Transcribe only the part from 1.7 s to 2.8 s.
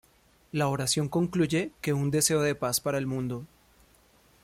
que un deseo de paz